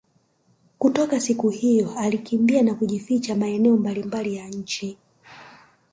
Kutoka 0.79 1.19
siku 1.19 1.49
hiyo 1.49 1.93
alikimbia 1.97 2.61
na 2.61 2.73
kujificha 2.75 3.35
maeneo 3.35 3.77
mbali 3.77 4.03
mbali 4.03 4.35
ya 4.35 4.47
nchi 4.49 4.97